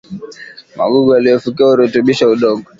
[0.77, 2.67] magugu yaliyofukiwa hurutubisha udongo